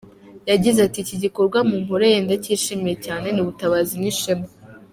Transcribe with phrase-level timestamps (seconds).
[0.49, 4.47] Yagize ati "Iki gikorwa munkoreye ndacyishimiye cyane, ni ubutabazi n’ishema.